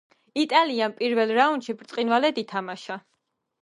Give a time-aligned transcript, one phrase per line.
[0.43, 3.03] იტალიამ პირველ რაუნდში ბრწყინვალედ ითამაშა.